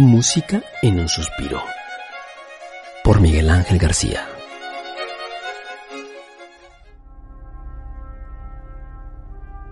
[0.00, 1.62] Música en un suspiro.
[3.04, 4.26] Por Miguel Ángel García.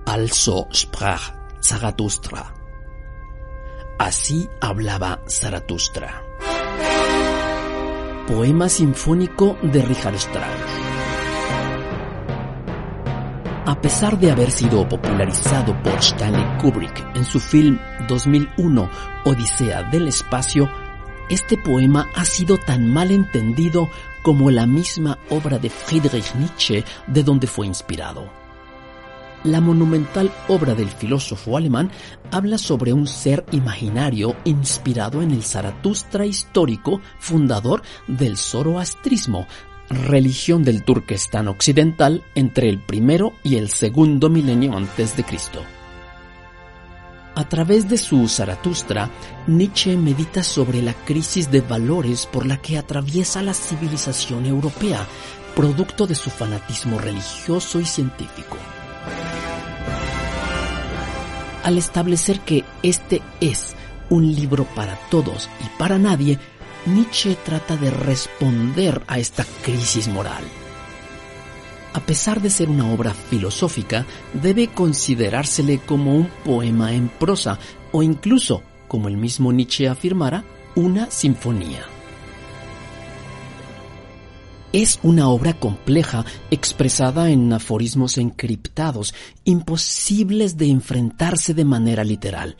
[0.04, 1.32] Also sprach
[1.62, 2.52] Zarathustra.
[3.98, 6.22] Así hablaba Zaratustra.
[8.26, 10.87] Poema sinfónico de Richard Strauss.
[13.68, 17.78] A pesar de haber sido popularizado por Stanley Kubrick en su film
[18.08, 18.90] 2001
[19.26, 20.70] Odisea del Espacio,
[21.28, 23.90] este poema ha sido tan mal entendido
[24.22, 28.32] como la misma obra de Friedrich Nietzsche de donde fue inspirado.
[29.44, 31.90] La monumental obra del filósofo alemán
[32.30, 39.46] habla sobre un ser imaginario inspirado en el Zaratustra histórico, fundador del zoroastrismo,
[39.90, 45.62] religión del Turquestán occidental entre el primero y el segundo milenio antes de Cristo.
[47.34, 49.10] A través de su Zaratustra,
[49.46, 55.06] Nietzsche medita sobre la crisis de valores por la que atraviesa la civilización europea,
[55.54, 58.56] producto de su fanatismo religioso y científico.
[61.62, 63.76] Al establecer que este es
[64.10, 66.38] un libro para todos y para nadie,
[66.86, 70.44] Nietzsche trata de responder a esta crisis moral.
[71.92, 77.58] A pesar de ser una obra filosófica, debe considerársele como un poema en prosa
[77.92, 81.84] o incluso, como el mismo Nietzsche afirmara, una sinfonía.
[84.72, 89.14] Es una obra compleja expresada en aforismos encriptados,
[89.44, 92.56] imposibles de enfrentarse de manera literal.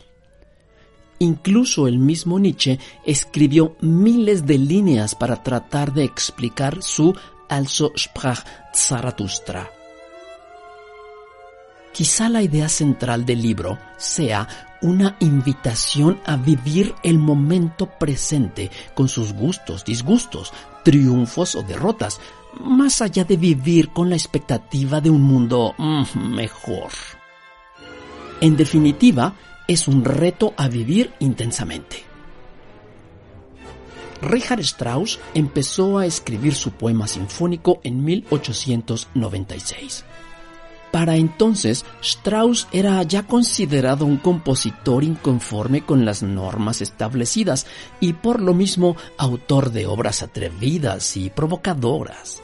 [1.19, 7.13] Incluso el mismo Nietzsche escribió miles de líneas para tratar de explicar su
[7.49, 9.69] Also sprach Zarathustra.
[11.91, 14.47] Quizá la idea central del libro sea
[14.81, 20.53] una invitación a vivir el momento presente con sus gustos, disgustos,
[20.85, 22.21] triunfos o derrotas,
[22.61, 26.91] más allá de vivir con la expectativa de un mundo mm, mejor.
[28.39, 29.33] En definitiva,
[29.69, 32.03] es un reto a vivir intensamente.
[34.21, 40.05] Richard Strauss empezó a escribir su poema sinfónico en 1896.
[40.91, 47.67] Para entonces, Strauss era ya considerado un compositor inconforme con las normas establecidas
[47.99, 52.41] y por lo mismo autor de obras atrevidas y provocadoras.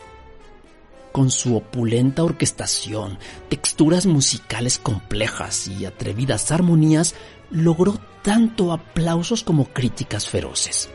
[1.16, 7.16] Con su opulenta orquestación, texturas musicales complejas y atrevidas armonías,
[7.50, 10.90] logró tanto aplausos como críticas feroces.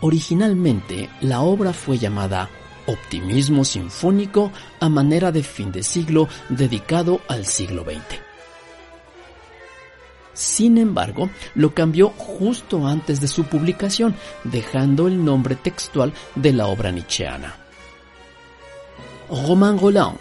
[0.00, 2.50] Originalmente, la obra fue llamada
[2.88, 8.18] optimismo sinfónico a manera de fin de siglo dedicado al siglo XX.
[10.32, 16.66] Sin embargo, lo cambió justo antes de su publicación, dejando el nombre textual de la
[16.66, 17.63] obra nietzscheana.
[19.34, 20.16] Romain Roland,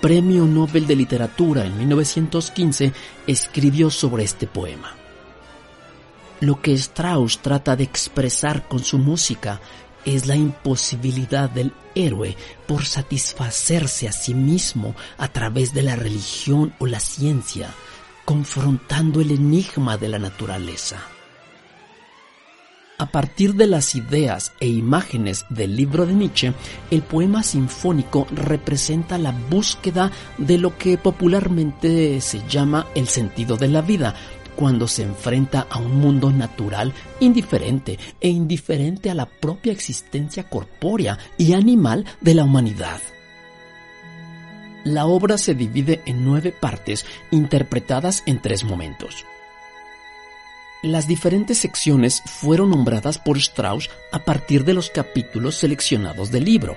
[0.00, 2.92] Premio Nobel de Literatura en 1915,
[3.26, 4.94] escribió sobre este poema.
[6.40, 9.60] Lo que Strauss trata de expresar con su música
[10.04, 12.36] es la imposibilidad del héroe
[12.66, 17.70] por satisfacerse a sí mismo a través de la religión o la ciencia,
[18.24, 21.13] confrontando el enigma de la naturaleza.
[23.04, 26.54] A partir de las ideas e imágenes del libro de Nietzsche,
[26.90, 33.68] el poema sinfónico representa la búsqueda de lo que popularmente se llama el sentido de
[33.68, 34.14] la vida,
[34.56, 41.18] cuando se enfrenta a un mundo natural indiferente e indiferente a la propia existencia corpórea
[41.36, 43.02] y animal de la humanidad.
[44.84, 49.26] La obra se divide en nueve partes interpretadas en tres momentos.
[50.84, 56.76] Las diferentes secciones fueron nombradas por Strauss a partir de los capítulos seleccionados del libro.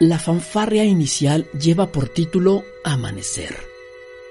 [0.00, 3.54] La fanfarria inicial lleva por título Amanecer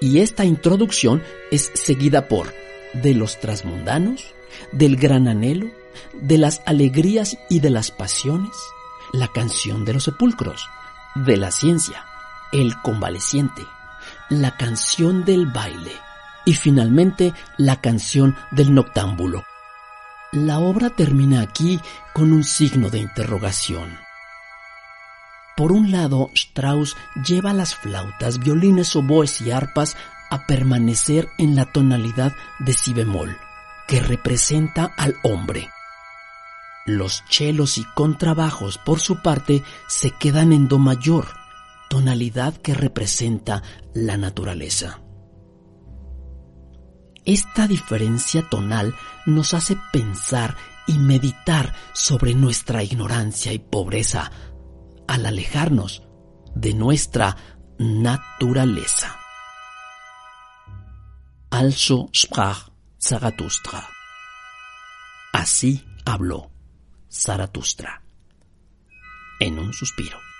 [0.00, 1.22] y esta introducción
[1.52, 2.52] es seguida por
[2.94, 4.34] de los trasmundanos,
[4.72, 5.70] del gran anhelo,
[6.12, 8.50] de las alegrías y de las pasiones,
[9.12, 10.66] la canción de los sepulcros,
[11.14, 12.04] de la ciencia,
[12.50, 13.62] el convaleciente,
[14.30, 15.92] la canción del baile,
[16.44, 19.44] y finalmente la canción del noctámbulo.
[20.32, 21.78] La obra termina aquí
[22.14, 23.98] con un signo de interrogación.
[25.56, 26.96] Por un lado, Strauss
[27.26, 29.96] lleva las flautas, violines, oboes y arpas
[30.30, 33.36] a permanecer en la tonalidad de si bemol,
[33.86, 35.68] que representa al hombre.
[36.86, 41.28] Los chelos y contrabajos, por su parte, se quedan en do mayor,
[41.90, 43.62] tonalidad que representa
[43.92, 45.01] la naturaleza.
[47.24, 48.94] Esta diferencia tonal
[49.26, 54.32] nos hace pensar y meditar sobre nuestra ignorancia y pobreza
[55.06, 56.02] al alejarnos
[56.54, 57.36] de nuestra
[57.78, 59.16] naturaleza.
[61.50, 62.10] Also.
[65.32, 66.50] Así habló
[67.10, 68.02] Zaratustra.
[69.40, 70.31] En un suspiro.